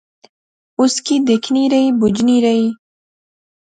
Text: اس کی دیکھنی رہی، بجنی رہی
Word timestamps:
اس 0.81 0.93
کی 1.05 1.15
دیکھنی 1.27 1.63
رہی، 1.71 1.87
بجنی 2.01 2.37
رہی 2.45 2.69